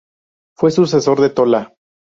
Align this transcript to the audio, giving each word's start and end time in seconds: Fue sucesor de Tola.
Fue 0.57 0.71
sucesor 0.71 1.21
de 1.21 1.29
Tola. 1.29 1.75